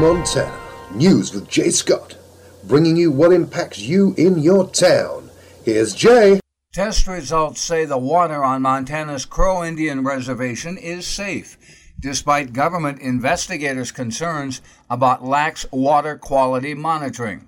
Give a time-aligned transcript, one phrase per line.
[0.00, 0.58] Montana.
[0.94, 2.16] News with Jay Scott,
[2.64, 5.28] bringing you what impacts you in your town.
[5.62, 6.40] Here's Jay.
[6.72, 11.58] Test results say the water on Montana's Crow Indian Reservation is safe,
[12.00, 17.46] despite government investigators' concerns about lax water quality monitoring.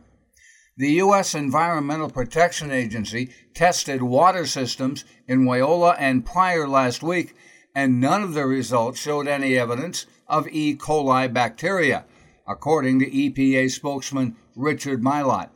[0.76, 1.34] The U.S.
[1.34, 7.34] Environmental Protection Agency tested water systems in Wyola and Pryor last week,
[7.74, 10.76] and none of the results showed any evidence of E.
[10.76, 12.04] coli bacteria,
[12.52, 15.48] according to EPA spokesman Richard Mylott.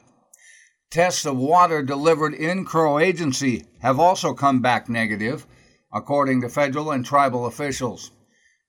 [0.90, 5.46] Tests of water delivered in Crow Agency have also come back negative,
[5.92, 8.12] according to federal and tribal officials.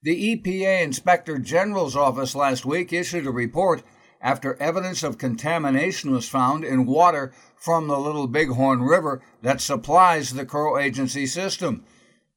[0.03, 3.81] The EPA Inspector General's office last week issued a report
[4.22, 10.31] after evidence of contamination was found in water from the Little Bighorn River that supplies
[10.31, 11.86] the Crow Agency system.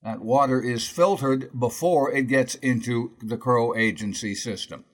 [0.03, 4.85] That water is filtered before it gets into the Crow Agency system.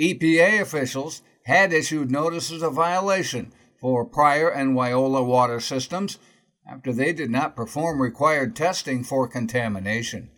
[0.00, 6.18] EPA officials had issued notices of violation for Pryor and Wyola water systems
[6.66, 10.30] after they did not perform required testing for contamination.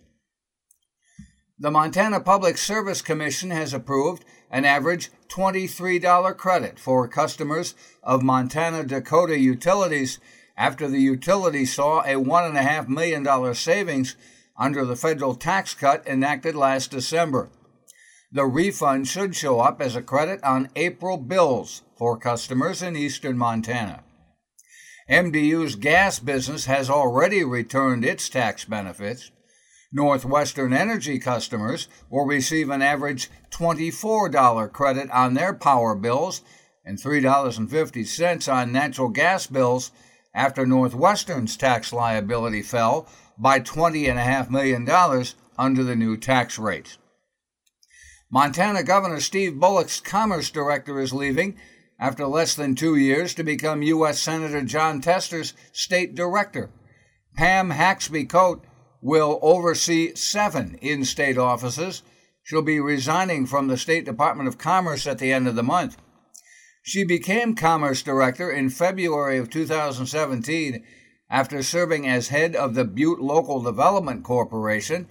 [1.58, 8.83] The Montana Public Service Commission has approved an average $23 credit for customers of Montana
[8.83, 10.18] Dakota Utilities
[10.56, 14.16] after the utility saw a $1.5 million savings
[14.56, 17.48] under the federal tax cut enacted last December.
[18.34, 23.36] The refund should show up as a credit on April bills for customers in eastern
[23.36, 24.05] Montana.
[25.11, 29.30] MDU's gas business has already returned its tax benefits.
[29.92, 36.41] Northwestern Energy customers will receive an average $24 credit on their power bills
[36.86, 39.91] and $3.50 on natural gas bills
[40.34, 44.89] after Northwestern's tax liability fell by $20.5 million
[45.58, 46.96] under the new tax rate.
[48.34, 51.55] Montana Governor Steve Bullock's Commerce Director is leaving
[51.98, 54.20] after less than two years to become U.S.
[54.20, 56.70] Senator Jon Tester's State Director.
[57.36, 58.64] Pam Haxby Coate
[59.02, 62.02] will oversee seven in state offices.
[62.42, 65.98] She'll be resigning from the State Department of Commerce at the end of the month.
[66.83, 70.83] She became Commerce Director in February of 2017
[71.28, 75.07] after serving as head of the Butte Local Development Corporation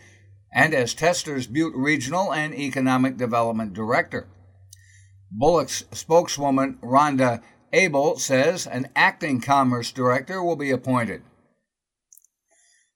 [0.54, 4.28] and as Tester's Butte Regional and Economic Development Director.
[5.32, 7.42] Bullock's spokeswoman, Ronja
[7.72, 11.24] Abel, says an acting Commerce Director will be appointed.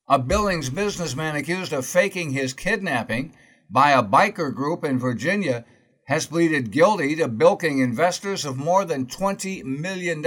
[0.08, 3.34] A Billings businessman accused of faking his kidnapping
[3.70, 5.66] by a biker group in Virginia
[6.08, 10.24] has pleaded guilty to bilking investors of more than $20 million.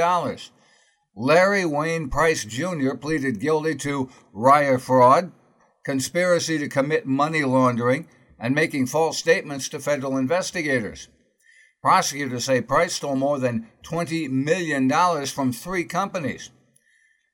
[1.15, 2.95] Larry Wayne Price Jr.
[2.95, 5.31] pleaded guilty to wire fraud,
[5.89, 8.07] conspiracy to commit money laundering,
[8.39, 11.09] and making false statements to federal investigators.
[11.81, 14.91] Prosecutors say Price stole more than $20 million
[15.25, 16.51] from three companies.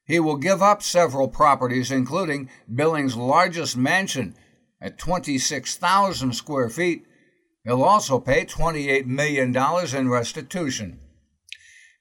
[0.07, 4.37] He will give up several properties, including Billings' largest mansion
[4.81, 7.07] at 26,000 square feet.
[7.65, 9.53] He'll also pay $28 million
[9.97, 11.01] in restitution.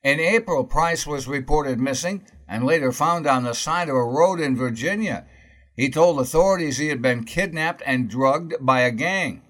[0.04, 4.40] In April, Price was reported missing and later found on the side of a road
[4.40, 5.26] in Virginia.
[5.76, 9.42] He told authorities he had been kidnapped and drugged by a gang.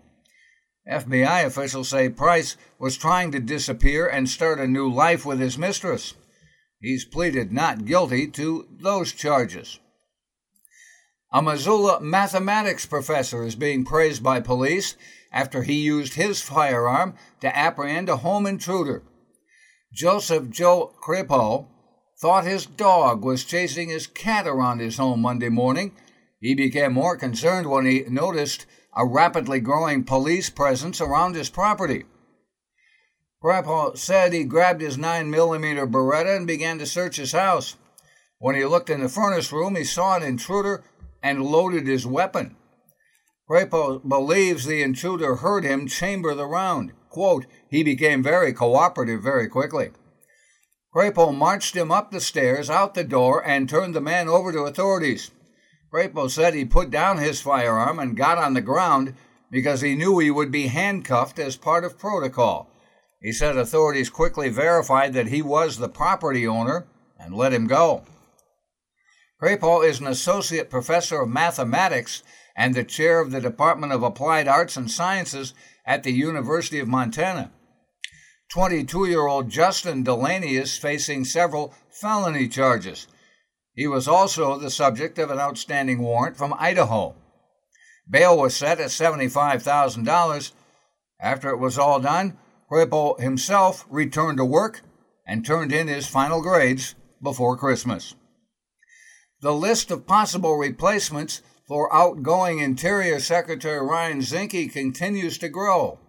[0.89, 5.57] FBI officials say Price was trying to disappear and start a new life with his
[5.57, 6.13] mistress.
[6.79, 9.79] He's pleaded not guilty to those charges.
[11.31, 14.95] A Missoula mathematics professor is being praised by police
[15.31, 19.01] after he used his firearm to apprehend a home intruder.
[19.93, 21.67] Joseph Joe Crepeau
[22.19, 25.91] thought his dog was chasing his cat around his home Monday morning.
[26.43, 32.03] He became more concerned when he noticed a rapidly growing police presence around his property.
[33.41, 37.77] Crepeau said he grabbed his 9mm Beretta and began to search his house.
[38.39, 40.83] When he looked in the furnace room, he saw an intruder
[41.23, 42.57] and loaded his weapon.
[43.49, 46.91] Crepeau believes the intruder heard him chamber the round.
[47.07, 49.91] Quote, he became very cooperative very quickly.
[50.93, 54.63] Crepeau marched him up the stairs, out the door, and turned the man over to
[54.63, 55.31] authorities.
[55.93, 59.13] Crepeau said he put down his firearm and got on the ground
[59.51, 62.67] because he knew he would be handcuffed as part of protocol.
[63.21, 66.87] He said authorities quickly verified that he was the property owner
[67.19, 68.05] and let him go.
[69.39, 72.23] Crepeau is an associate professor of mathematics
[72.55, 75.53] and the chair of the Department of Applied Arts and Sciences
[75.85, 77.51] at the University of Montana.
[78.51, 83.05] 22 year old Justin Delaney is facing several felony charges.
[83.75, 87.15] He was also the subject of an outstanding warrant from Idaho.
[88.09, 90.51] Bail was set at $75,000.
[91.19, 92.37] After it was all done,
[92.69, 94.81] Crepeau himself returned to work
[95.25, 98.15] and turned in his final grades before Christmas.
[99.41, 105.99] The list of possible replacements for outgoing Interior Secretary Ryan Zinke continues to grow.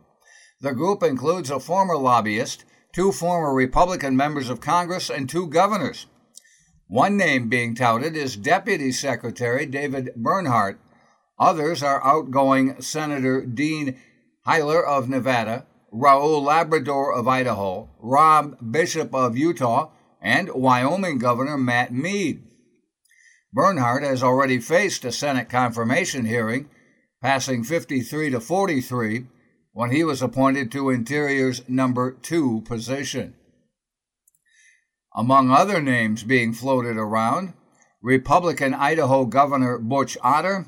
[0.60, 6.06] The group includes a former lobbyist, two former Republican members of Congress, and two governors.
[6.94, 10.78] One name being touted is Deputy Secretary David Bernhardt.
[11.40, 13.96] Others are outgoing Senator Dean
[14.46, 19.90] Heller of Nevada, Raul Labrador of Idaho, Rob Bishop of Utah,
[20.22, 22.44] and Wyoming Governor Matt Mead.
[23.52, 26.70] Bernhardt has already faced a Senate confirmation hearing,
[27.20, 29.26] passing 53 to 43
[29.72, 33.34] when he was appointed to Interior's number two position.
[35.14, 37.52] Among other names being floated around,
[38.02, 40.66] Republican Idaho Governor Butch Otter,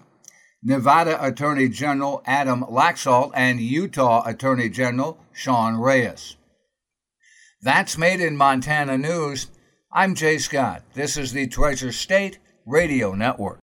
[0.62, 6.36] Nevada Attorney General Adam Laxalt, and Utah Attorney General Sean Reyes.
[7.60, 9.48] That's Made in Montana News.
[9.92, 10.82] I'm Jay Scott.
[10.94, 13.54] This is the Treasure State Radio Network.